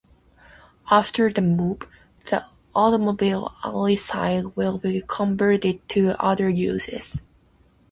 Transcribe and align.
After 0.89 1.31
the 1.31 1.43
move, 1.43 1.83
the 2.25 2.45
Automobile 2.73 3.53
Alley 3.63 3.95
site 3.95 4.57
will 4.57 4.79
be 4.79 5.03
converted 5.07 5.87
to 5.89 6.19
other 6.19 6.49
uses. 6.49 7.21